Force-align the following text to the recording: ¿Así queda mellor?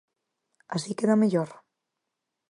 ¿Así 0.75 0.91
queda 0.99 1.19
mellor? 1.21 1.49